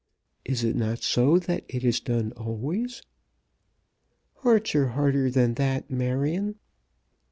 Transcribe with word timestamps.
Is 0.43 0.63
it 0.63 0.75
not 0.75 1.03
so 1.03 1.37
that 1.37 1.63
it 1.67 1.83
is 1.83 1.99
done 1.99 2.31
always?" 2.31 3.03
"Hearts 4.37 4.73
are 4.73 4.87
harder 4.87 5.29
than 5.29 5.53
that, 5.53 5.91
Marion." 5.91 6.55